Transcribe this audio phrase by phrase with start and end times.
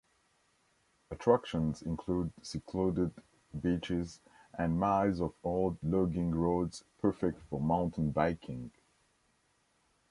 [1.11, 3.13] Attractions include secluded
[3.61, 4.19] beaches
[4.57, 8.71] and miles of old logging roads perfect for mountain biking.